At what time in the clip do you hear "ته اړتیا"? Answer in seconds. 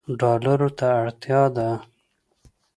0.77-1.41